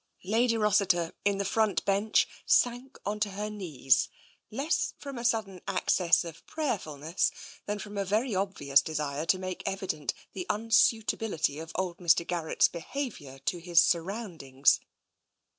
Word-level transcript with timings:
Lady 0.25 0.57
Rossiter, 0.57 1.13
in 1.23 1.37
the 1.37 1.45
front 1.45 1.85
bench, 1.85 2.27
sank 2.47 2.97
onto 3.05 3.29
her 3.29 3.51
knees, 3.51 4.09
less 4.49 4.95
from 4.97 5.19
a 5.19 5.23
sudden 5.23 5.61
access 5.67 6.25
of 6.25 6.43
prayerfulness 6.47 7.29
than 7.67 7.77
from 7.77 7.99
a 7.99 8.03
very 8.03 8.33
obvious 8.33 8.81
desire 8.81 9.27
to 9.27 9.37
make 9.37 9.61
evident 9.63 10.15
the 10.33 10.47
unsuitability 10.49 11.59
of 11.61 11.71
old 11.75 11.97
Mr. 11.99 12.25
Garrett's 12.25 12.67
behaviour 12.67 13.37
to 13.45 13.59
his 13.59 13.79
surroundings. 13.79 14.79